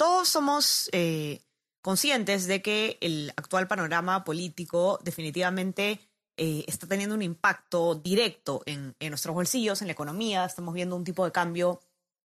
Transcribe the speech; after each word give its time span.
Todos 0.00 0.30
somos 0.30 0.88
eh, 0.92 1.42
conscientes 1.82 2.46
de 2.46 2.62
que 2.62 2.96
el 3.02 3.34
actual 3.36 3.68
panorama 3.68 4.24
político 4.24 4.98
definitivamente 5.04 6.00
eh, 6.38 6.64
está 6.66 6.86
teniendo 6.86 7.14
un 7.14 7.20
impacto 7.20 7.96
directo 7.96 8.62
en, 8.64 8.96
nuestros 8.98 9.34
bolsillos, 9.34 9.82
en 9.82 9.88
la 9.88 9.92
economía. 9.92 10.46
Estamos 10.46 10.72
viendo 10.72 10.96
un 10.96 11.04
tipo 11.04 11.22
de 11.26 11.32
cambio 11.32 11.82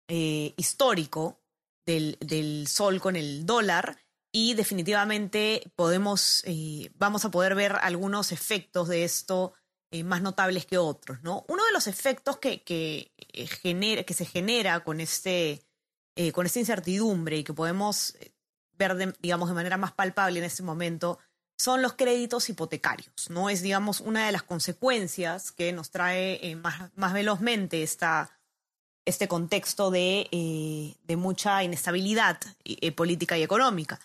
eh, 0.09 0.53
histórico 0.57 1.39
del, 1.85 2.67
sol 2.67 2.99
con 2.99 3.15
el 3.15 3.45
dólar 3.45 3.97
y 4.29 4.55
definitivamente 4.55 5.71
podemos, 5.77 6.43
vamos 6.95 7.23
a 7.23 7.31
poder 7.31 7.55
ver 7.55 7.77
algunos 7.79 8.33
efectos 8.33 8.89
de 8.89 9.05
esto 9.05 9.53
más 10.03 10.21
notables 10.21 10.65
que 10.65 10.77
otros. 10.77 11.23
¿no? 11.23 11.45
Uno 11.47 11.63
de 11.63 11.71
los 11.71 11.87
efectos 11.87 12.39
que, 12.39 13.13
genera, 13.61 14.03
que 14.03 14.13
se 14.13 14.25
genera 14.25 14.83
con, 14.83 14.99
este, 14.99 15.61
eh, 16.15 16.31
con 16.31 16.45
esta 16.45 16.59
incertidumbre 16.59 17.37
y 17.37 17.43
que 17.43 17.53
podemos 17.53 18.15
ver, 18.77 18.95
de, 18.95 19.13
digamos, 19.19 19.49
de 19.49 19.55
manera 19.55 19.77
más 19.77 19.91
palpable 19.91 20.39
en 20.39 20.45
este 20.45 20.63
momento 20.63 21.19
son 21.57 21.81
los 21.81 21.93
créditos 21.93 22.49
hipotecarios. 22.49 23.29
¿no? 23.29 23.49
Es, 23.49 23.61
digamos, 23.61 24.01
una 24.01 24.25
de 24.25 24.31
las 24.31 24.43
consecuencias 24.43 25.51
que 25.51 25.71
nos 25.71 25.91
trae 25.91 26.39
eh, 26.45 26.55
más, 26.55 26.91
más 26.95 27.13
velozmente 27.13 27.83
esta, 27.83 28.31
este 29.05 29.27
contexto 29.27 29.91
de, 29.91 30.27
eh, 30.31 30.95
de 31.03 31.15
mucha 31.15 31.63
inestabilidad 31.63 32.39
eh, 32.63 32.91
política 32.91 33.37
y 33.37 33.43
económica. 33.43 33.99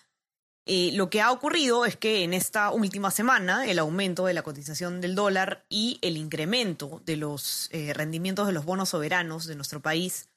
Eh, 0.71 0.91
lo 0.93 1.09
que 1.09 1.23
ha 1.23 1.33
ocurrido 1.33 1.87
es 1.87 1.97
que 1.97 2.25
en 2.25 2.35
esta 2.35 2.71
última 2.73 3.11
semana 3.11 3.67
el 3.67 3.79
aumento 3.79 4.27
de 4.27 4.35
la 4.35 4.43
cotización 4.43 5.01
del 5.01 5.15
dólar 5.15 5.65
y 5.71 5.99
el 6.03 6.19
incremento 6.19 7.01
de 7.07 7.17
los 7.17 7.71
eh, 7.73 7.95
rendimientos 7.95 8.47
de 8.47 8.53
los 8.53 8.67
bonos 8.67 8.91
soberanos 8.91 9.47
de 9.47 9.55
nuestro 9.55 9.81
país 9.81 10.28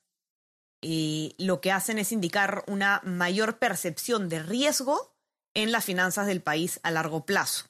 eh, 0.82 1.34
lo 1.38 1.62
que 1.62 1.72
hacen 1.72 1.98
es 1.98 2.12
indicar 2.12 2.64
una 2.68 3.02
mayor 3.04 3.60
percepción 3.60 4.30
de 4.30 4.42
riesgo 4.42 5.14
en 5.54 5.72
las 5.72 5.86
finanzas 5.86 6.28
del 6.28 6.42
país 6.42 6.80
a 6.84 6.92
largo 6.92 7.26
plazo. 7.26 7.66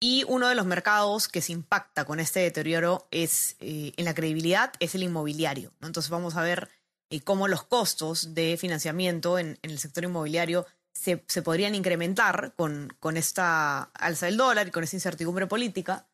Y 0.00 0.24
uno 0.26 0.48
de 0.48 0.56
los 0.56 0.66
mercados 0.66 1.28
que 1.28 1.40
se 1.40 1.52
impacta 1.52 2.04
con 2.04 2.18
este 2.18 2.40
deterioro 2.40 3.06
es 3.12 3.56
eh, 3.60 3.92
en 3.96 4.04
la 4.04 4.14
credibilidad 4.14 4.72
es 4.80 4.96
el 4.96 5.04
inmobiliario. 5.04 5.72
¿no? 5.80 5.86
Entonces 5.86 6.10
vamos 6.10 6.34
a 6.34 6.42
ver 6.42 6.68
eh, 7.10 7.20
cómo 7.20 7.46
los 7.46 7.62
costos 7.62 8.34
de 8.34 8.56
financiamiento 8.56 9.38
en, 9.38 9.58
el 9.62 9.78
sector 9.78 10.02
inmobiliario 10.02 10.66
se, 10.92 11.18
podrían 11.42 11.74
incrementar 11.74 12.54
con, 12.56 13.16
esta 13.16 13.82
alza 13.94 14.26
del 14.26 14.36
dólar 14.36 14.68
y 14.68 14.70
con 14.72 14.82
esta 14.82 14.96
incertidumbre 14.96 15.46
política, 15.46 16.08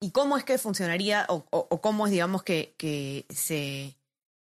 y 0.00 0.10
cómo 0.10 0.36
es 0.36 0.44
que 0.44 0.58
funcionaría 0.58 1.24
o, 1.28 1.80
cómo 1.80 2.06
es, 2.06 2.12
digamos, 2.12 2.42
que, 2.42 3.26
se, 3.30 3.96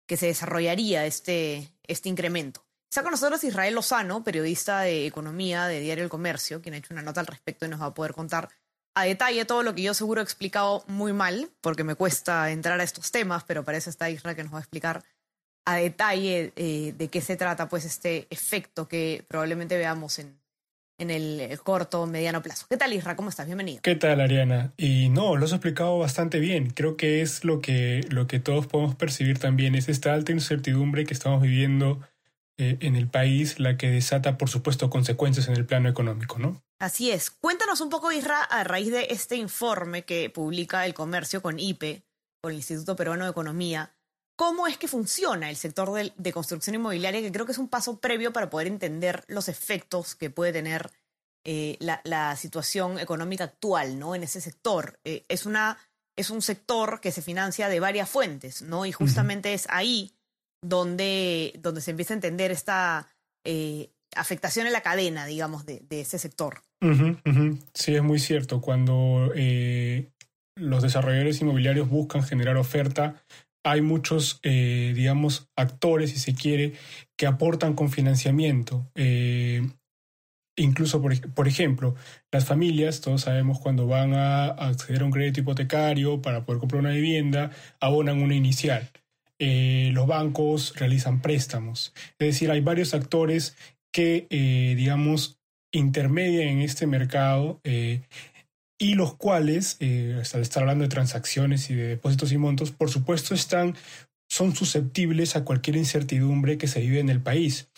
que 0.08 0.16
se 0.16 0.26
desarrollaría 0.26 1.06
este, 1.06 1.70
este 1.84 2.08
incremento. 2.08 2.64
Está 2.90 3.02
con 3.02 3.12
nosotros 3.12 3.44
Israel 3.44 3.74
Lozano, 3.74 4.24
periodista 4.24 4.80
de 4.80 5.06
economía 5.06 5.66
de 5.66 5.80
Diario 5.80 6.02
El 6.02 6.10
Comercio, 6.10 6.62
quien 6.62 6.74
ha 6.74 6.78
hecho 6.78 6.94
una 6.94 7.02
nota 7.02 7.20
al 7.20 7.26
respecto 7.26 7.66
y 7.66 7.68
nos 7.68 7.80
va 7.80 7.86
a 7.86 7.94
poder 7.94 8.14
contar 8.14 8.48
a 8.94 9.04
detalle 9.04 9.44
todo 9.44 9.62
lo 9.62 9.74
que 9.74 9.82
yo 9.82 9.94
seguro 9.94 10.20
he 10.20 10.24
explicado 10.24 10.82
muy 10.88 11.12
mal, 11.12 11.50
porque 11.60 11.84
me 11.84 11.94
cuesta 11.94 12.50
entrar 12.50 12.80
a 12.80 12.82
estos 12.82 13.12
temas, 13.12 13.44
pero 13.44 13.62
para 13.62 13.78
eso 13.78 13.90
está 13.90 14.10
Israel 14.10 14.34
que 14.34 14.42
nos 14.42 14.52
va 14.52 14.58
a 14.58 14.62
explicar 14.62 15.04
a 15.66 15.76
detalle 15.76 16.52
eh, 16.56 16.94
de 16.96 17.08
qué 17.08 17.20
se 17.20 17.36
trata 17.36 17.68
pues 17.68 17.84
este 17.84 18.26
efecto 18.30 18.88
que 18.88 19.24
probablemente 19.28 19.76
veamos 19.76 20.18
en, 20.18 20.40
en 20.98 21.10
el 21.10 21.58
corto 21.62 22.02
o 22.02 22.06
mediano 22.06 22.42
plazo. 22.42 22.66
¿Qué 22.68 22.76
tal, 22.76 22.92
Isra? 22.92 23.16
¿Cómo 23.16 23.30
estás? 23.30 23.46
Bienvenido. 23.46 23.80
¿Qué 23.82 23.94
tal, 23.94 24.20
Ariana? 24.20 24.72
Y 24.76 25.08
no, 25.08 25.36
lo 25.36 25.44
has 25.44 25.52
explicado 25.52 25.98
bastante 25.98 26.40
bien. 26.40 26.70
Creo 26.70 26.96
que 26.96 27.22
es 27.22 27.44
lo 27.44 27.60
que, 27.60 28.04
lo 28.10 28.26
que 28.26 28.40
todos 28.40 28.66
podemos 28.66 28.96
percibir 28.96 29.38
también, 29.38 29.74
es 29.74 29.88
esta 29.88 30.12
alta 30.12 30.32
incertidumbre 30.32 31.06
que 31.06 31.14
estamos 31.14 31.40
viviendo 31.40 32.00
eh, 32.58 32.76
en 32.80 32.96
el 32.96 33.08
país, 33.08 33.60
la 33.60 33.76
que 33.76 33.88
desata, 33.88 34.36
por 34.36 34.50
supuesto, 34.50 34.90
consecuencias 34.90 35.46
en 35.46 35.54
el 35.54 35.64
plano 35.64 35.88
económico, 35.88 36.40
¿no? 36.40 36.60
Así 36.80 37.10
es. 37.12 37.30
Cuéntanos 37.30 37.80
un 37.80 37.88
poco, 37.88 38.10
Isra, 38.10 38.42
a 38.42 38.64
raíz 38.64 38.90
de 38.90 39.06
este 39.10 39.36
informe 39.36 40.02
que 40.04 40.30
publica 40.30 40.84
el 40.84 40.94
comercio 40.94 41.40
con 41.40 41.60
IPE, 41.60 42.02
con 42.42 42.52
el 42.52 42.56
Instituto 42.58 42.96
Peruano 42.96 43.24
de 43.24 43.30
Economía, 43.30 43.94
cómo 44.38 44.68
es 44.68 44.78
que 44.78 44.86
funciona 44.86 45.50
el 45.50 45.56
sector 45.56 45.92
de, 45.92 46.12
de, 46.16 46.32
construcción 46.32 46.76
inmobiliaria, 46.76 47.20
que 47.20 47.32
creo 47.32 47.44
que 47.44 47.50
es 47.50 47.58
un 47.58 47.68
paso 47.68 47.98
previo 47.98 48.32
para 48.32 48.48
poder 48.48 48.68
entender 48.68 49.24
los 49.26 49.48
efectos 49.48 50.14
que 50.14 50.30
puede 50.30 50.52
tener 50.52 50.92
eh, 51.44 51.76
la, 51.80 52.00
la, 52.04 52.36
situación 52.36 53.00
económica 53.00 53.42
actual 53.42 53.98
¿no? 53.98 54.14
en 54.14 54.22
ese 54.22 54.40
sector. 54.40 55.00
Eh, 55.04 55.24
es, 55.28 55.44
una, 55.44 55.76
es 56.16 56.30
un 56.30 56.40
sector 56.40 57.00
que 57.00 57.10
se 57.10 57.20
financia 57.20 57.68
de 57.68 57.80
varias 57.80 58.08
fuentes, 58.08 58.62
¿no? 58.62 58.86
Y 58.86 58.92
justamente 58.92 59.48
uh 59.48 59.52
-huh. 59.52 59.54
es 59.56 59.66
ahí 59.70 60.12
donde, 60.62 61.54
donde 61.58 61.80
se 61.80 61.90
empieza 61.90 62.14
a 62.14 62.18
entender 62.20 62.52
esta 62.52 63.08
eh, 63.44 63.90
afectación 64.14 64.68
en 64.68 64.72
la 64.72 64.82
cadena, 64.82 65.26
digamos, 65.26 65.66
de, 65.66 65.80
de 65.80 66.02
ese 66.02 66.20
sector. 66.20 66.62
Uh 66.80 66.86
-huh, 66.86 67.20
uh 67.24 67.32
-huh. 67.32 67.58
Sí, 67.74 67.96
es 67.96 68.02
muy 68.04 68.20
cierto. 68.20 68.60
Cuando 68.60 69.32
los 70.54 70.82
desarrolladores 70.82 71.40
inmobiliarios 71.40 71.88
buscan 71.88 72.22
generar 72.22 72.56
oferta, 72.56 73.20
hay 73.64 73.80
muchos, 73.82 74.40
eh, 74.42 74.92
digamos, 74.94 75.48
actores, 75.56 76.10
si 76.10 76.18
se 76.18 76.34
quiere, 76.34 76.72
que 77.16 77.26
aportan 77.26 77.74
con 77.74 77.90
financiamiento. 77.90 78.90
Eh, 78.94 79.62
incluso, 80.56 81.02
por, 81.02 81.32
por, 81.32 81.48
ejemplo, 81.48 81.94
las 82.32 82.44
familias, 82.44 83.00
todos 83.00 83.22
sabemos 83.22 83.60
cuando 83.60 83.86
van 83.86 84.14
a 84.14 84.46
acceder 84.46 85.02
a 85.02 85.04
un 85.04 85.10
crédito 85.10 85.40
hipotecario 85.40 86.22
para 86.22 86.44
poder 86.44 86.60
comprar 86.60 86.80
una 86.80 86.90
vivienda, 86.92 87.50
abonan 87.80 88.22
una 88.22 88.34
inicial. 88.34 88.90
Eh, 89.38 89.90
los 89.92 90.06
bancos 90.06 90.74
realizan 90.76 91.22
préstamos. 91.22 91.92
Es 92.18 92.28
decir, 92.28 92.50
hay 92.50 92.60
varios 92.60 92.94
actores 92.94 93.56
que, 93.92 94.26
digamos, 94.76 95.40
intermedian 95.72 96.48
en 96.48 96.60
este 96.60 96.86
mercado 96.86 97.60
y 98.78 98.94
los 98.94 99.16
cuales, 99.16 99.76
eh, 99.80 100.22
al 100.32 100.40
estar 100.40 100.62
hablando 100.62 100.84
de 100.84 100.88
transacciones 100.88 101.68
y 101.70 101.74
de 101.74 101.88
depósitos 101.88 102.32
y 102.32 102.38
montos, 102.38 102.70
por 102.70 102.90
supuesto 102.90 103.34
están 103.34 103.74
son 104.28 104.54
susceptibles 104.54 105.36
a 105.36 105.44
cualquier 105.44 105.76
incertidumbre 105.76 106.58
que 106.58 106.68
se 106.68 106.80
vive 106.80 107.00
en 107.00 107.08
el 107.08 107.20
país. 107.20 107.70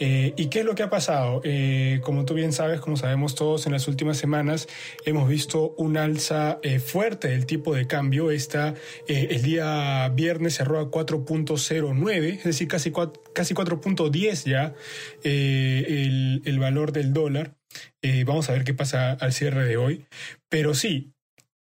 Eh, 0.00 0.32
¿Y 0.36 0.46
qué 0.46 0.60
es 0.60 0.64
lo 0.64 0.74
que 0.74 0.82
ha 0.82 0.90
pasado? 0.90 1.42
Eh, 1.44 2.00
como 2.02 2.24
tú 2.24 2.34
bien 2.34 2.52
sabes, 2.52 2.80
como 2.80 2.96
sabemos 2.96 3.34
todos, 3.34 3.66
en 3.66 3.72
las 3.72 3.88
últimas 3.88 4.16
semanas 4.16 4.68
hemos 5.04 5.28
visto 5.28 5.74
un 5.76 5.98
alza 5.98 6.58
eh, 6.62 6.78
fuerte 6.80 7.28
del 7.28 7.44
tipo 7.44 7.74
de 7.74 7.86
cambio. 7.86 8.30
Esta, 8.30 8.74
el 9.06 9.42
día 9.42 10.08
viernes 10.08 10.54
cerró 10.54 10.80
a 10.80 10.90
4.09, 10.90 12.38
es 12.38 12.44
decir, 12.44 12.68
casi, 12.68 12.90
casi 13.34 13.54
4.10 13.54 14.44
ya 14.44 14.74
el, 15.22 16.42
el, 16.44 16.58
valor 16.58 16.92
del 16.92 17.12
dólar. 17.12 17.57
Eh, 18.02 18.24
vamos 18.24 18.48
a 18.48 18.52
ver 18.52 18.64
qué 18.64 18.74
pasa 18.74 19.12
al 19.12 19.32
cierre 19.32 19.64
de 19.64 19.76
hoy. 19.76 20.06
Pero 20.48 20.74
sí, 20.74 21.12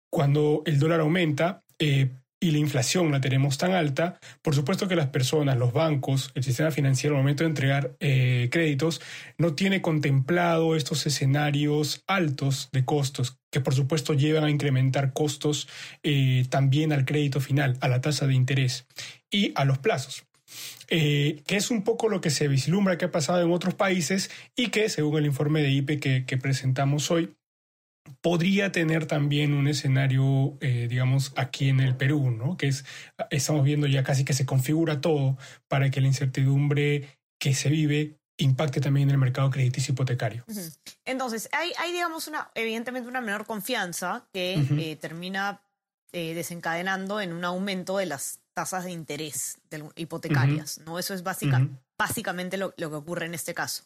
cuando 0.09 0.63
el 0.65 0.79
dólar 0.79 0.99
aumenta, 1.01 1.63
eh, 1.79 2.09
y 2.41 2.51
la 2.51 2.57
inflación 2.59 3.11
la 3.11 3.21
tenemos 3.21 3.57
tan 3.57 3.71
alta, 3.71 4.19
por 4.41 4.53
supuesto 4.53 4.87
que 4.87 4.95
las 4.95 5.07
personas, 5.07 5.57
los 5.57 5.73
bancos, 5.73 6.31
el 6.35 6.43
sistema 6.43 6.69
financiero 6.69 7.15
al 7.15 7.21
momento 7.21 7.43
de 7.43 7.49
entregar 7.49 7.95
eh, 7.99 8.49
créditos 8.51 9.01
no 9.37 9.55
tiene 9.55 9.81
contemplado 9.81 10.75
estos 10.75 11.07
escenarios 11.07 12.03
altos 12.07 12.69
de 12.71 12.85
costos 12.85 13.39
que 13.51 13.61
por 13.61 13.73
supuesto 13.73 14.13
llevan 14.13 14.43
a 14.43 14.51
incrementar 14.51 15.13
costos 15.13 15.69
también 16.49 16.91
al 16.91 17.05
crédito 17.05 17.39
final, 17.39 17.77
a 17.79 17.87
la 17.87 18.01
tasa 18.01 18.27
de 18.27 18.35
interés 18.35 18.85
y 19.31 19.53
a 19.55 19.63
los 19.65 19.79
plazos. 19.79 20.24
Eh, 20.89 21.41
que 21.47 21.55
es 21.55 21.71
un 21.71 21.83
poco 21.83 22.09
lo 22.09 22.21
que 22.21 22.29
se 22.29 22.47
vislumbra 22.47 22.97
que 22.97 23.05
ha 23.05 23.11
pasado 23.11 23.41
en 23.41 23.51
otros 23.51 23.73
países 23.73 24.29
y 24.55 24.67
que, 24.67 24.89
según 24.89 25.17
el 25.17 25.25
informe 25.25 25.61
de 25.61 25.71
IPE 25.71 25.99
que, 25.99 26.25
que 26.25 26.37
presentamos 26.37 27.09
hoy, 27.11 27.35
podría 28.21 28.71
tener 28.71 29.07
también 29.07 29.53
un 29.53 29.67
escenario, 29.67 30.57
eh, 30.61 30.87
digamos, 30.89 31.33
aquí 31.35 31.69
en 31.69 31.79
el 31.79 31.95
Perú, 31.95 32.31
¿no? 32.31 32.57
Que 32.57 32.67
es, 32.67 32.85
estamos 33.31 33.63
viendo 33.63 33.87
ya 33.87 34.03
casi 34.03 34.23
que 34.23 34.33
se 34.33 34.45
configura 34.45 35.01
todo 35.01 35.37
para 35.67 35.89
que 35.89 36.01
la 36.01 36.07
incertidumbre 36.07 37.17
que 37.39 37.53
se 37.53 37.69
vive 37.69 38.17
impacte 38.37 38.81
también 38.81 39.09
en 39.09 39.15
el 39.15 39.19
mercado 39.19 39.49
crediticio 39.49 39.93
hipotecario. 39.93 40.43
Uh 40.47 40.53
-huh. 40.53 40.77
Entonces, 41.05 41.49
hay, 41.51 41.71
hay, 41.79 41.91
digamos, 41.93 42.27
una, 42.27 42.51
evidentemente 42.53 43.09
una 43.09 43.21
menor 43.21 43.45
confianza 43.45 44.27
que 44.33 44.55
uh 44.57 44.61
-huh. 44.61 44.81
eh, 44.81 44.95
termina 44.97 45.61
eh, 46.11 46.33
desencadenando 46.33 47.21
en 47.21 47.33
un 47.33 47.43
aumento 47.43 47.97
de 47.97 48.05
las 48.05 48.39
tasas 48.55 48.85
de 48.85 48.91
interés 48.91 49.59
de, 49.69 49.83
hipotecarias, 49.95 50.77
uh 50.77 50.81
-huh. 50.81 50.85
¿no? 50.85 50.99
Eso 50.99 51.13
es 51.13 51.21
básica, 51.21 51.67
básicamente 51.99 52.57
lo, 52.57 52.73
lo, 52.77 52.89
que 52.89 52.95
ocurre 52.95 53.25
en 53.27 53.35
este 53.35 53.53
caso. 53.53 53.83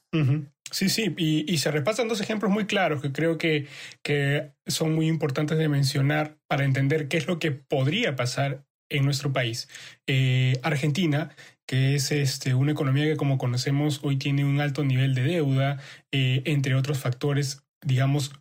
Sí, 0.71 0.87
sí, 0.87 1.13
y, 1.17 1.57
se 1.57 1.71
repasan 1.71 2.07
dos 2.07 2.21
ejemplos 2.21 2.51
muy 2.51 2.65
claros 2.65 3.01
que 3.01 3.11
creo 3.11 3.37
que, 3.37 3.67
que 4.03 4.51
son 4.67 4.93
muy 4.93 5.07
importantes 5.07 5.57
de 5.57 5.67
mencionar 5.67 6.37
para 6.47 6.63
entender 6.63 7.07
qué 7.07 7.17
es 7.17 7.27
lo 7.27 7.39
que 7.39 7.51
podría 7.51 8.15
pasar 8.15 8.63
en 8.89 9.03
nuestro 9.03 9.33
país. 9.33 9.67
Eh, 10.07 10.59
Argentina, 10.63 11.35
que 11.67 11.95
es 11.95 12.11
este, 12.11 12.53
una 12.53 12.71
economía 12.71 13.05
que 13.05 13.17
como 13.17 13.37
conocemos 13.37 13.99
hoy 14.03 14.17
tiene 14.17 14.45
un 14.45 14.61
alto 14.61 14.83
nivel 14.83 15.15
de 15.15 15.23
deuda, 15.23 15.79
eh, 16.11 16.43
entre 16.45 16.75
otros 16.75 16.99
factores, 16.99 17.63
digamos, 17.83 18.31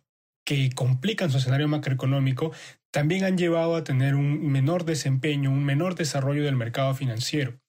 que 0.45 0.71
complican 0.73 1.29
su 1.29 1.37
escenario 1.37 1.67
macroeconómico, 1.67 2.51
también 2.91 3.23
han 3.23 3.37
llevado 3.37 3.75
a 3.75 3.83
tener 3.83 4.15
un 4.15 4.51
menor 4.51 4.85
desempeño, 4.85 5.51
un 5.51 5.63
menor 5.63 5.95
desarrollo 5.95 6.43
del 6.43 6.55
mercado 6.55 6.93
financiero. 6.95 7.59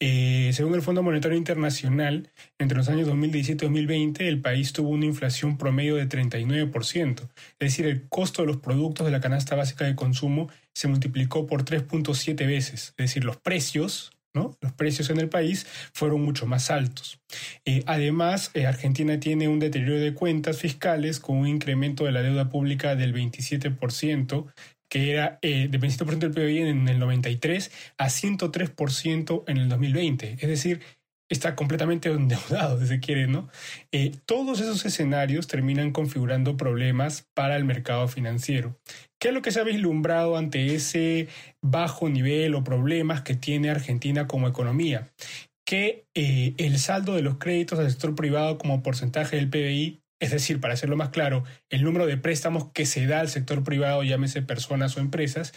Eh, 0.00 0.50
según 0.52 0.74
el 0.74 0.82
Fondo 0.82 1.02
Monetario 1.02 1.38
Internacional, 1.38 2.30
entre 2.58 2.78
los 2.78 2.88
años 2.88 3.06
2017 3.06 3.64
y 3.64 3.68
2020, 3.68 4.28
el 4.28 4.40
país 4.40 4.72
tuvo 4.72 4.90
una 4.90 5.06
inflación 5.06 5.58
promedio 5.58 5.96
de 5.96 6.08
39%, 6.08 7.22
es 7.22 7.58
decir, 7.58 7.86
el 7.86 8.08
costo 8.08 8.42
de 8.42 8.48
los 8.48 8.58
productos 8.58 9.06
de 9.06 9.12
la 9.12 9.20
canasta 9.20 9.56
básica 9.56 9.84
de 9.84 9.96
consumo 9.96 10.48
se 10.74 10.88
multiplicó 10.88 11.46
por 11.46 11.64
3.7 11.64 12.46
veces, 12.46 12.88
es 12.90 12.96
decir, 12.96 13.24
los 13.24 13.36
precios 13.36 14.15
los 14.36 14.72
precios 14.72 15.10
en 15.10 15.18
el 15.18 15.28
país 15.28 15.66
fueron 15.92 16.22
mucho 16.22 16.46
más 16.46 16.70
altos. 16.70 17.18
Eh, 17.64 17.82
además, 17.86 18.50
eh, 18.54 18.66
Argentina 18.66 19.18
tiene 19.18 19.48
un 19.48 19.58
deterioro 19.58 19.98
de 19.98 20.14
cuentas 20.14 20.58
fiscales 20.58 21.20
con 21.20 21.38
un 21.38 21.48
incremento 21.48 22.04
de 22.04 22.12
la 22.12 22.22
deuda 22.22 22.48
pública 22.48 22.94
del 22.94 23.14
27%, 23.14 24.46
que 24.88 25.12
era 25.12 25.38
eh, 25.42 25.68
del 25.68 25.80
27% 25.80 26.18
del 26.18 26.30
PIB 26.30 26.68
en 26.68 26.88
el 26.88 26.98
93 26.98 27.72
a 27.98 28.06
103% 28.06 29.44
en 29.46 29.56
el 29.56 29.68
2020. 29.68 30.36
Es 30.40 30.48
decir, 30.48 30.80
está 31.28 31.56
completamente 31.56 32.08
endeudado, 32.08 32.78
si 32.80 32.86
se 32.86 33.00
quiere, 33.00 33.26
¿no? 33.26 33.48
todos 34.26 34.60
esos 34.60 34.84
escenarios 34.84 35.48
terminan 35.48 35.90
configurando 35.90 36.56
problemas 36.56 37.26
para 37.34 37.56
el 37.56 37.64
mercado 37.64 38.06
financiero. 38.06 38.78
¿Qué 39.18 39.28
es 39.28 39.34
lo 39.34 39.40
que 39.40 39.50
se 39.50 39.60
ha 39.60 39.64
vislumbrado 39.64 40.36
ante 40.36 40.74
ese 40.74 41.28
bajo 41.62 42.08
nivel 42.10 42.54
o 42.54 42.64
problemas 42.64 43.22
que 43.22 43.34
tiene 43.34 43.70
Argentina 43.70 44.26
como 44.26 44.46
economía? 44.46 45.10
Que 45.64 46.06
eh, 46.14 46.54
el 46.58 46.78
saldo 46.78 47.14
de 47.14 47.22
los 47.22 47.38
créditos 47.38 47.78
al 47.78 47.90
sector 47.90 48.14
privado 48.14 48.58
como 48.58 48.82
porcentaje 48.82 49.36
del 49.36 49.48
PBI, 49.48 50.02
es 50.20 50.30
decir, 50.30 50.60
para 50.60 50.74
hacerlo 50.74 50.96
más 50.96 51.10
claro, 51.10 51.44
el 51.70 51.82
número 51.82 52.06
de 52.06 52.18
préstamos 52.18 52.70
que 52.72 52.84
se 52.84 53.06
da 53.06 53.20
al 53.20 53.28
sector 53.28 53.64
privado, 53.64 54.02
llámese 54.02 54.42
personas 54.42 54.96
o 54.96 55.00
empresas, 55.00 55.54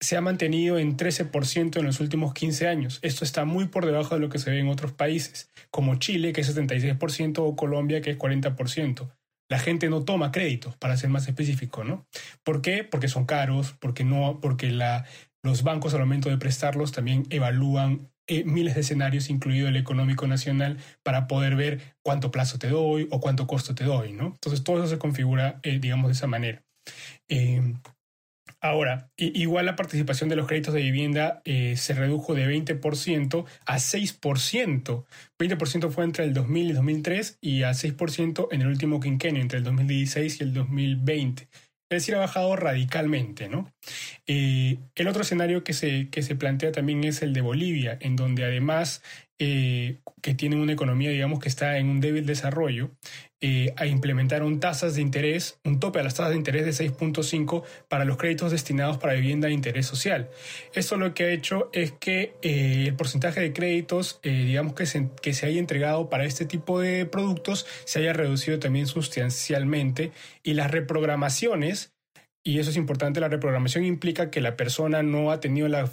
se 0.00 0.16
ha 0.16 0.20
mantenido 0.20 0.78
en 0.78 0.96
13% 0.96 1.78
en 1.78 1.86
los 1.86 1.98
últimos 1.98 2.32
15 2.32 2.68
años. 2.68 3.00
Esto 3.02 3.24
está 3.24 3.44
muy 3.44 3.66
por 3.66 3.86
debajo 3.86 4.14
de 4.14 4.20
lo 4.20 4.28
que 4.28 4.38
se 4.38 4.50
ve 4.50 4.60
en 4.60 4.68
otros 4.68 4.92
países, 4.92 5.50
como 5.70 5.96
Chile, 5.96 6.32
que 6.32 6.42
es 6.42 6.56
76%, 6.56 7.38
o 7.38 7.56
Colombia, 7.56 8.00
que 8.00 8.10
es 8.10 8.18
40% 8.18 9.10
la 9.50 9.58
gente 9.58 9.90
no 9.90 10.04
toma 10.04 10.30
créditos, 10.30 10.76
para 10.76 10.96
ser 10.96 11.10
más 11.10 11.26
específico, 11.26 11.84
¿no? 11.84 12.06
¿Por 12.44 12.62
qué? 12.62 12.84
Porque 12.84 13.08
son 13.08 13.26
caros, 13.26 13.74
porque, 13.80 14.04
no, 14.04 14.38
porque 14.40 14.70
los 15.42 15.62
bancos 15.64 15.92
al 15.92 16.00
momento 16.00 16.30
de 16.30 16.38
prestarlos 16.38 16.92
también 16.92 17.26
evalúan 17.30 18.08
eh, 18.28 18.44
miles 18.44 18.76
de 18.76 18.82
escenarios, 18.82 19.28
incluido 19.28 19.66
el 19.66 19.76
económico 19.76 20.28
nacional, 20.28 20.78
para 21.02 21.26
poder 21.26 21.56
ver 21.56 21.96
cuánto 22.02 22.30
plazo 22.30 22.60
te 22.60 22.68
doy 22.68 23.08
o 23.10 23.20
cuánto 23.20 23.48
costo 23.48 23.74
te 23.74 23.82
doy, 23.82 24.12
¿no? 24.12 24.26
Entonces 24.26 24.62
todo 24.62 24.78
eso 24.78 24.86
se 24.86 24.98
configura, 24.98 25.58
eh, 25.64 25.80
digamos, 25.80 26.06
de 26.06 26.12
esa 26.12 26.28
manera. 26.28 26.62
Eh, 27.28 27.74
Ahora, 28.60 29.10
igual 29.16 29.66
la 29.66 29.76
participación 29.76 30.28
de 30.28 30.36
los 30.36 30.46
créditos 30.46 30.74
de 30.74 30.82
vivienda 30.82 31.42
eh, 31.44 31.74
se 31.76 31.94
redujo 31.94 32.34
de 32.34 32.46
20% 32.48 33.44
a 33.66 33.76
6%. 33.76 35.04
20% 35.38 35.90
fue 35.90 36.04
entre 36.04 36.24
el 36.24 36.32
2000 36.34 36.66
y 36.66 36.70
el 36.70 36.76
2003 36.76 37.38
y 37.40 37.62
a 37.62 37.70
6% 37.70 38.48
en 38.50 38.62
el 38.62 38.68
último 38.68 39.00
quinquenio, 39.00 39.42
entre 39.42 39.58
el 39.58 39.64
2016 39.64 40.40
y 40.40 40.44
el 40.44 40.54
2020. 40.54 41.48
Es 41.90 42.02
decir, 42.02 42.14
ha 42.14 42.20
bajado 42.20 42.54
radicalmente, 42.54 43.48
¿no? 43.48 43.72
Eh, 44.28 44.78
el 44.94 45.08
otro 45.08 45.22
escenario 45.22 45.64
que 45.64 45.72
se, 45.72 46.08
que 46.08 46.22
se 46.22 46.36
plantea 46.36 46.70
también 46.70 47.02
es 47.02 47.20
el 47.22 47.32
de 47.32 47.40
Bolivia, 47.40 47.98
en 48.00 48.14
donde 48.14 48.44
además 48.44 49.02
eh, 49.42 50.00
que 50.20 50.34
tiene 50.34 50.56
una 50.56 50.74
economía, 50.74 51.08
digamos, 51.08 51.40
que 51.40 51.48
está 51.48 51.78
en 51.78 51.88
un 51.88 52.00
débil 52.00 52.26
desarrollo, 52.26 52.90
eh, 53.40 53.74
implementaron 53.86 54.60
tasas 54.60 54.96
de 54.96 55.00
interés, 55.00 55.58
un 55.64 55.80
tope 55.80 55.98
a 55.98 56.02
las 56.02 56.14
tasas 56.14 56.32
de 56.32 56.36
interés 56.36 56.66
de 56.66 56.84
6.5 56.84 57.62
para 57.88 58.04
los 58.04 58.18
créditos 58.18 58.52
destinados 58.52 58.98
para 58.98 59.14
vivienda 59.14 59.48
de 59.48 59.54
interés 59.54 59.86
social. 59.86 60.28
Esto 60.74 60.98
lo 60.98 61.14
que 61.14 61.24
ha 61.24 61.30
hecho 61.30 61.70
es 61.72 61.92
que 61.92 62.34
eh, 62.42 62.84
el 62.88 62.94
porcentaje 62.96 63.40
de 63.40 63.54
créditos, 63.54 64.20
digamos, 64.22 64.74
que 64.74 64.84
se, 64.84 65.08
que 65.22 65.32
se 65.32 65.46
haya 65.46 65.58
entregado 65.58 66.10
para 66.10 66.26
este 66.26 66.44
tipo 66.44 66.78
de 66.78 67.06
productos 67.06 67.66
se 67.84 68.00
haya 68.00 68.12
reducido 68.12 68.58
también 68.58 68.86
sustancialmente 68.86 70.12
y 70.42 70.52
las 70.52 70.70
reprogramaciones 70.70 71.94
y 72.42 72.58
eso 72.58 72.70
es 72.70 72.76
importante, 72.76 73.20
la 73.20 73.28
reprogramación 73.28 73.84
implica 73.84 74.30
que 74.30 74.40
la 74.40 74.56
persona 74.56 75.02
no 75.02 75.30
ha 75.30 75.40
tenido 75.40 75.68
la, 75.68 75.86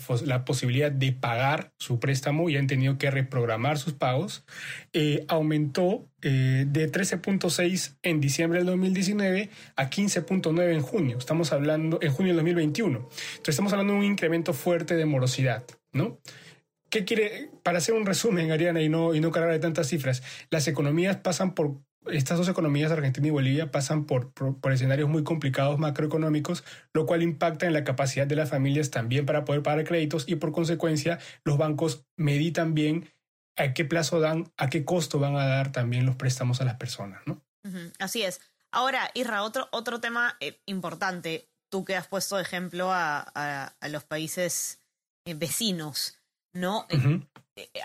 posibilidad 0.46 0.90
de 0.90 1.12
pagar 1.12 1.74
su 1.78 2.00
préstamo 2.00 2.50
y 2.50 2.56
han 2.56 2.68
tenido 2.68 2.98
que 2.98 3.12
reprogramar 3.12 3.78
sus 3.78 3.94
pagos. 3.94 4.46
Eh, 4.94 5.26
aumentó 5.28 6.08
eh, 6.22 6.66
de 6.66 6.90
13.6 6.90 7.98
en 8.02 8.22
diciembre 8.22 8.60
del 8.60 8.68
2019 8.68 9.50
a 9.76 9.90
15.9 9.90 10.74
en 10.74 10.82
junio. 10.82 11.18
Estamos 11.18 11.52
hablando 11.52 12.00
en 12.02 12.12
junio 12.14 12.30
del 12.30 12.38
2021. 12.38 12.98
Entonces 12.98 13.50
estamos 13.50 13.74
hablando 13.74 13.94
de 13.94 14.00
un 14.00 14.06
incremento 14.06 14.54
fuerte 14.54 14.96
de 14.96 15.06
morosidad, 15.06 15.66
¿no? 15.92 16.18
¿Qué 16.90 17.04
quiere? 17.04 17.50
Para 17.64 17.80
hacer 17.80 17.94
un 17.94 18.06
resumen, 18.06 18.52
Ariana, 18.52 18.82
y 18.82 18.88
no, 18.88 19.14
y 19.14 19.20
no 19.20 19.32
cargar 19.32 19.52
de 19.52 19.60
tantas 19.60 19.88
cifras, 19.88 20.24
las 20.50 20.70
economías 20.70 21.18
pasan 21.18 21.54
por 21.54 21.82
estas 22.12 22.38
dos 22.38 22.48
economías, 22.48 22.92
Argentina 22.92 23.28
y 23.28 23.32
Bolivia, 23.32 23.72
pasan 23.72 24.06
por, 24.06 24.32
por, 24.34 24.72
escenarios 24.72 25.10
muy 25.10 25.24
complicados 25.24 25.80
macroeconómicos, 25.80 26.64
lo 26.94 27.06
cual 27.06 27.24
impacta 27.24 27.66
en 27.66 27.74
la 27.74 27.84
capacidad 27.84 28.28
de 28.28 28.36
las 28.36 28.50
familias 28.50 28.92
también 28.92 29.26
para 29.26 29.46
poder 29.46 29.64
pagar 29.64 29.86
créditos 29.86 30.26
y 30.28 30.36
por 30.36 30.52
consecuencia 30.52 31.20
los 31.44 31.58
bancos 31.58 32.06
meditan 32.16 32.74
bien 32.74 33.10
a 33.56 33.74
qué 33.74 33.86
plazo 33.86 34.20
dan, 34.20 34.52
a 34.58 34.70
qué 34.70 34.86
costo 34.86 35.20
van 35.20 35.36
a 35.36 35.46
dar 35.46 35.72
también 35.72 36.06
los 36.06 36.16
préstamos 36.16 36.62
a 36.62 36.66
las 36.66 36.76
personas, 36.76 37.22
¿no? 37.26 37.42
Así 38.00 38.24
es. 38.24 38.40
Ahora, 38.72 39.10
Isra, 39.14 39.44
otro, 39.44 39.68
otro 39.72 40.00
tema 40.00 40.38
eh, 40.40 40.62
importante, 40.66 41.50
tú 41.70 41.84
que 41.84 41.96
has 41.96 42.08
puesto 42.08 42.38
de 42.38 42.44
ejemplo 42.44 42.90
a, 42.92 43.74
los 43.90 44.04
países 44.04 44.80
eh, 45.26 45.34
vecinos, 45.34 46.20
¿no? 46.54 46.86
Eh, 46.90 47.22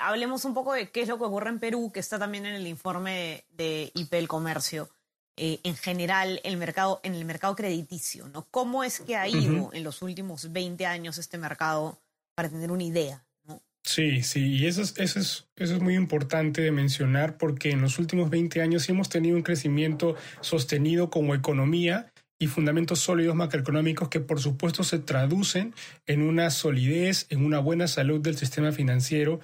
hablemos 0.01 0.45
un 0.45 0.55
poco 0.55 0.73
de 0.73 0.91
qué 0.91 1.03
es 1.03 1.09
lo 1.09 1.19
que 1.19 1.25
ocurre 1.25 1.51
en 1.51 1.59
Perú, 1.59 1.91
que 1.93 2.01
está 2.01 2.19
también 2.19 2.47
en 2.47 2.55
el 2.55 2.67
informe 2.67 3.45
de, 3.51 3.91
IP 3.95 4.15
el 4.15 4.29
Comercio. 4.29 4.91
Eh, 5.37 5.61
en 5.65 5.77
general, 5.77 6.41
el 6.45 6.59
mercado, 6.59 7.01
en 7.03 7.15
el 7.15 7.25
mercado 7.25 7.57
crediticio, 7.57 8.29
¿no? 8.29 8.47
¿Cómo 8.51 8.85
es 8.85 9.01
que 9.01 9.17
ha 9.17 9.27
ido 9.27 9.71
en 9.73 9.83
los 9.83 10.03
últimos 10.03 10.53
20 10.53 10.85
años 10.85 11.17
este 11.17 11.39
mercado 11.39 11.99
para 12.35 12.51
tener 12.51 12.71
una 12.71 12.83
idea? 12.83 13.25
Sí, 13.85 14.23
sí, 14.23 14.59
y 14.59 14.67
eso 14.67 14.83
es, 14.83 14.95
eso, 14.97 15.19
es, 15.19 15.49
eso 15.57 15.75
es 15.75 15.83
muy 15.83 15.97
importante 15.97 16.63
de 16.63 16.71
mencionar 16.71 17.37
porque 17.37 17.71
en 17.71 17.81
los 17.81 17.99
últimos 17.99 18.31
20 18.31 18.63
años 18.63 18.89
hemos 18.89 19.09
tenido 19.09 19.37
un 19.37 19.43
crecimiento 19.43 20.15
sostenido 20.41 21.11
como 21.11 21.35
economía 21.35 22.12
y 22.43 22.49
fundamentos 22.49 22.99
sólidos 22.99 23.37
macroeconómicos 23.37 24.09
que 24.09 24.19
por 24.19 24.41
supuesto 24.41 24.83
se 24.83 24.99
traducen 24.99 25.75
en 26.09 26.23
una 26.23 26.51
solidez, 26.51 27.27
en 27.31 27.45
una 27.45 27.61
buena 27.61 27.87
salud 27.87 28.21
del 28.21 28.37
sistema 28.37 28.73
financiero 28.73 29.39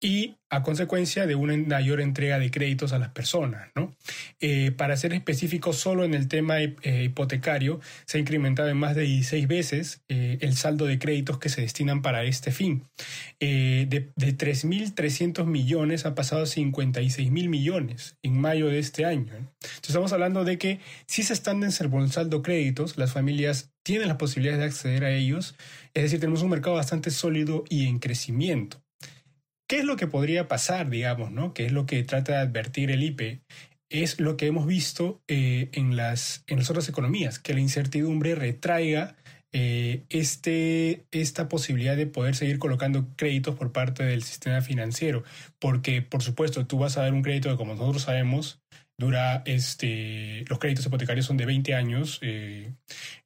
y 0.00 0.36
a 0.48 0.62
consecuencia 0.62 1.26
de 1.26 1.34
una 1.34 1.56
mayor 1.56 2.00
entrega 2.00 2.38
de 2.38 2.50
créditos 2.50 2.92
a 2.92 2.98
las 2.98 3.10
personas. 3.10 3.68
¿no? 3.76 3.94
Eh, 4.40 4.72
para 4.72 4.96
ser 4.96 5.12
específico 5.12 5.72
solo 5.72 6.04
en 6.04 6.14
el 6.14 6.26
tema 6.26 6.58
eh, 6.60 7.04
hipotecario, 7.04 7.80
se 8.06 8.16
ha 8.16 8.20
incrementado 8.20 8.68
en 8.70 8.78
más 8.78 8.96
de 8.96 9.02
16 9.02 9.46
veces 9.46 10.02
eh, 10.08 10.38
el 10.40 10.56
saldo 10.56 10.86
de 10.86 10.98
créditos 10.98 11.38
que 11.38 11.50
se 11.50 11.60
destinan 11.60 12.02
para 12.02 12.24
este 12.24 12.50
fin. 12.50 12.82
de, 13.38 13.86
de 13.86 14.36
3.300 14.36 15.44
millones 15.44 16.06
ha 16.06 16.14
pasado 16.14 16.42
a 16.42 16.46
56.000 16.46 17.30
millones 17.48 18.16
en 18.22 18.40
mayo 18.40 18.68
de 18.68 18.78
este 18.78 19.04
año. 19.04 19.32
Estamos 19.82 20.12
hablando 20.12 20.44
de 20.44 20.58
que 20.58 20.80
si 21.06 21.22
se 21.22 21.34
están 21.34 21.60
desembolsando 21.60 22.42
créditos, 22.42 22.96
las 22.96 23.12
familias 23.12 23.70
tienen 23.82 24.08
la 24.08 24.18
posibilidad 24.18 24.58
de 24.58 24.64
acceder 24.64 25.04
a 25.04 25.12
ellos, 25.12 25.56
es 25.94 26.04
decir, 26.04 26.20
tenemos 26.20 26.42
un 26.42 26.50
mercado 26.50 26.76
bastante 26.76 27.10
sólido 27.10 27.64
y 27.68 27.86
en 27.86 27.98
crecimiento. 27.98 28.82
¿Qué 29.70 29.78
es 29.78 29.84
lo 29.84 29.94
que 29.94 30.08
podría 30.08 30.48
pasar, 30.48 30.90
digamos, 30.90 31.30
¿no? 31.30 31.54
¿Qué 31.54 31.66
es 31.66 31.70
lo 31.70 31.86
que 31.86 32.02
trata 32.02 32.32
de 32.32 32.38
advertir 32.38 32.90
el 32.90 33.04
IPE? 33.04 33.44
Es 33.88 34.18
lo 34.18 34.36
que 34.36 34.48
hemos 34.48 34.66
visto 34.66 35.22
eh, 35.28 35.68
en, 35.70 35.94
las, 35.94 36.42
en 36.48 36.58
otras 36.58 36.88
economías, 36.88 37.38
que 37.38 37.54
la 37.54 37.60
incertidumbre 37.60 38.34
retraiga 38.34 39.14
eh, 39.52 40.02
este, 40.08 41.06
esta 41.12 41.48
posibilidad 41.48 41.96
de 41.96 42.08
poder 42.08 42.34
seguir 42.34 42.58
colocando 42.58 43.14
créditos 43.14 43.54
por 43.54 43.70
parte 43.70 44.02
del 44.02 44.24
sistema 44.24 44.60
financiero. 44.60 45.22
Porque, 45.60 46.02
por 46.02 46.24
supuesto, 46.24 46.66
tú 46.66 46.78
vas 46.78 46.98
a 46.98 47.02
dar 47.02 47.14
un 47.14 47.22
crédito 47.22 47.48
que, 47.48 47.56
como 47.56 47.74
nosotros 47.74 48.02
sabemos, 48.02 48.60
dura 49.00 49.42
este, 49.46 50.44
los 50.48 50.60
créditos 50.60 50.86
hipotecarios 50.86 51.26
son 51.26 51.36
de 51.36 51.46
20 51.46 51.74
años, 51.74 52.20
eh, 52.22 52.72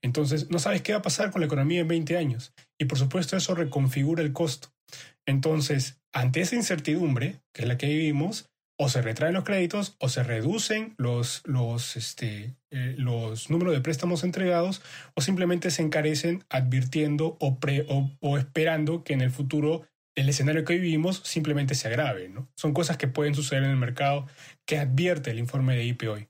entonces 0.01 0.49
no 0.51 0.59
sabes 0.59 0.81
qué 0.81 0.93
va 0.93 1.01
a 1.01 1.03
pasar 1.03 1.31
con 1.31 1.43
la 1.43 1.47
economía 1.47 1.81
en 1.81 1.89
20 1.89 2.17
años. 2.17 2.55
Y 2.79 2.87
por 2.87 2.99
supuesto 2.99 3.37
eso 3.37 3.55
reconfigura 3.55 4.23
el 4.23 4.33
costo. 4.33 4.69
Entonces, 5.27 6.01
ante 6.13 6.41
esa 6.41 6.57
incertidumbre, 6.57 7.41
que 7.53 7.63
es 7.63 7.69
la 7.69 7.77
que 7.77 7.89
vivimos, 7.89 8.49
o 8.77 8.89
se 8.89 9.03
retraen 9.03 9.35
los 9.35 9.45
créditos 9.45 9.97
o 10.01 10.09
se 10.09 10.23
reducen 10.23 10.95
los, 10.99 11.43
los, 11.45 11.97
este, 11.97 12.57
eh, 12.71 12.95
los 12.99 13.51
números 13.51 13.73
de 13.73 13.81
préstamos 13.81 14.25
entregados 14.25 14.83
o 15.15 15.21
simplemente 15.21 15.71
se 15.71 15.83
encarecen 15.83 16.45
advirtiendo 16.49 17.37
o, 17.41 17.61
pre, 17.61 17.87
o, 17.89 18.39
esperando 18.39 19.05
que 19.05 19.13
en 19.13 19.21
el 19.21 19.31
futuro 19.31 19.87
el 20.15 20.29
escenario 20.29 20.65
que 20.65 20.75
vivimos 20.75 21.21
simplemente 21.25 21.75
se 21.75 21.89
agrave. 21.89 22.29
¿no? 22.29 22.49
Son 22.57 22.73
cosas 22.73 22.97
que 22.97 23.09
pueden 23.09 23.35
suceder 23.35 23.65
en 23.65 23.71
el 23.71 23.77
mercado 23.77 24.27
que 24.65 24.79
advierte 24.79 25.31
el 25.31 25.39
informe 25.39 25.77
de 25.77 25.85
IP 25.85 26.05
hoy. 26.09 26.29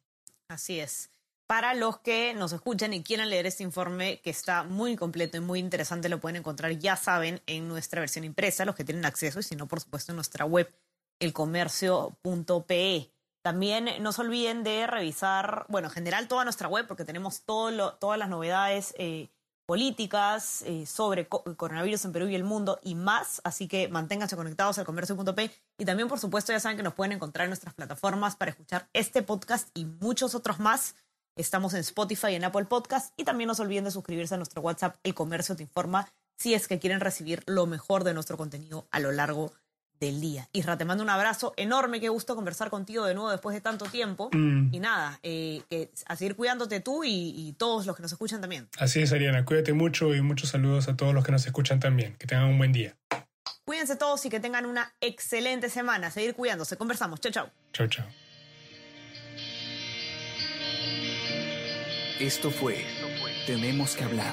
Así 0.49 0.81
es. 0.81 1.11
Para 1.47 1.75
los 1.75 1.99
que 1.99 2.33
nos 2.33 2.53
escuchan 2.53 2.95
y 2.95 3.03
quieran 3.03 3.29
leer 3.29 3.45
este 3.45 3.63
informe, 3.63 4.21
que 4.23 4.31
está 4.31 4.63
muy 4.63 4.97
completo 4.97 5.37
y 5.37 5.41
muy 5.41 5.59
interesante, 5.59 6.09
lo 6.09 6.19
pueden 6.19 6.37
encontrar, 6.37 6.73
ya 6.79 6.97
saben, 6.97 7.43
en 7.47 7.69
nuestra 7.69 8.01
versión 8.01 8.25
impresa, 8.25 8.65
los 8.65 8.75
que 8.75 8.85
tienen 8.85 9.05
acceso, 9.05 9.41
y 9.41 9.43
si 9.43 9.55
no, 9.55 9.69
por 9.69 9.81
supuesto, 9.81 10.13
en 10.13 10.17
nuestra 10.17 10.47
web 10.47 10.75
elcomercio.pe. 11.21 13.11
También 13.43 13.91
no 14.01 14.13
se 14.13 14.23
olviden 14.23 14.65
de 14.65 14.87
revisar, 14.87 15.67
bueno, 15.69 15.89
en 15.89 15.95
general 15.95 16.29
toda 16.29 16.45
nuestra 16.45 16.67
web, 16.67 16.87
porque 16.87 17.05
tenemos 17.05 17.43
todo 17.43 17.93
todas 17.97 18.19
las 18.19 18.31
novedades 18.31 18.95
eh, 18.97 19.29
políticas 19.67 20.63
eh, 20.63 20.87
sobre 20.87 21.27
coronavirus 21.29 22.05
en 22.05 22.13
Perú 22.13 22.29
y 22.29 22.35
el 22.35 22.45
mundo 22.45 22.79
y 22.83 22.95
más. 22.95 23.41
Así 23.45 23.69
que 23.69 23.89
manténganse 23.89 24.37
conectados 24.37 24.79
al 24.79 24.85
comercio.p. 24.85 25.51
Y 25.79 25.85
también, 25.85 26.09
por 26.09 26.19
supuesto, 26.19 26.53
ya 26.53 26.61
saben 26.61 26.77
que 26.77 26.83
nos 26.83 26.95
pueden 26.95 27.13
encontrar 27.13 27.45
en 27.45 27.51
nuestras 27.51 27.75
plataformas 27.75 28.37
para 28.37 28.51
escuchar 28.51 28.89
este 28.93 29.23
podcast 29.23 29.69
y 29.75 29.85
muchos 29.85 30.35
otros 30.35 30.61
más. 30.61 30.95
Estamos 31.37 31.75
en 31.75 31.81
Spotify 31.81 32.29
y 32.29 32.35
en 32.37 32.45
Apple 32.45 32.67
Podcast. 32.67 33.13
Y 33.17 33.25
también 33.25 33.49
no 33.49 33.55
se 33.55 33.63
olviden 33.63 33.85
de 33.85 33.91
suscribirse 33.91 34.35
a 34.35 34.39
nuestro 34.39 34.63
WhatsApp, 34.63 34.97
El 35.03 35.15
Comercio 35.15 35.57
Te 35.57 35.63
Informa, 35.65 36.09
si 36.37 36.55
es 36.55 36.69
que 36.69 36.79
quieren 36.79 37.01
recibir 37.01 37.43
lo 37.47 37.67
mejor 37.67 38.05
de 38.05 38.15
nuestro 38.15 38.37
contenido 38.37 38.87
a 38.91 39.01
lo 39.01 39.13
largo 39.13 39.47
de 39.47 39.64
del 40.05 40.21
día. 40.21 40.49
Isra, 40.53 40.77
te 40.79 40.85
mando 40.85 41.03
un 41.03 41.11
abrazo 41.11 41.55
enorme, 41.57 42.01
qué 42.01 42.09
gusto 42.09 42.35
conversar 42.35 42.71
contigo 42.71 43.05
de 43.05 43.15
nuevo 43.15 43.31
después 43.31 43.55
de 43.55 43.61
tanto 43.61 43.87
tiempo. 43.87 44.31
Mm. 44.33 44.73
Y 44.73 44.81
nada, 44.81 45.19
eh, 45.23 45.63
que 45.69 45.91
a 46.07 46.17
seguir 46.17 46.37
cuidándote 46.37 46.81
tú 46.81 47.03
y, 47.05 47.55
todos 47.59 47.87
los 47.87 47.97
que 47.97 48.03
nos 48.03 48.13
escuchan 48.13 48.41
también. 48.41 48.69
Así 48.79 49.01
es, 49.01 49.13
Ariana, 49.13 49.45
cuídate 49.45 49.73
mucho 49.73 50.15
y 50.15 50.21
muchos 50.21 50.51
saludos 50.51 50.89
a 50.89 50.97
todos 50.97 51.15
los 51.15 51.25
que 51.25 51.33
nos 51.33 51.47
escuchan 51.47 51.81
también. 51.81 52.17
Que 52.17 52.27
tengan 52.27 52.47
un 52.47 52.59
buen 52.59 52.73
día. 52.73 52.97
Cuídense 53.65 53.97
todos 53.97 54.25
y 54.27 54.31
que 54.31 54.41
tengan 54.41 54.67
una 54.67 54.93
excelente 55.01 55.69
semana. 55.71 56.11
Seguir 56.11 56.35
cuidándose. 56.35 56.77
Conversamos. 56.77 57.21
Chao, 57.21 57.33
chao. 57.33 57.51
Chao, 57.73 57.87
chao. 57.87 58.07
Esto 62.21 62.51
fue 62.53 62.85
Tenemos 63.47 63.97
que 63.97 64.05
hablar 64.05 64.33